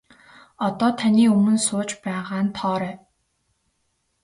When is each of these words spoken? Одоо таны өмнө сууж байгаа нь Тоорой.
Одоо 0.67 0.89
таны 1.01 1.23
өмнө 1.33 1.57
сууж 1.67 1.89
байгаа 2.03 2.41
нь 2.45 2.55
Тоорой. 2.57 2.95